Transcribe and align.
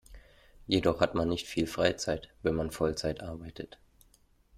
Jedoch 0.65 0.99
hat 0.99 1.13
man 1.13 1.29
nicht 1.29 1.45
viel 1.45 1.67
Freizeit, 1.67 2.29
wenn 2.41 2.55
man 2.55 2.71
Vollzeit 2.71 3.21
arbeitet. 3.21 3.77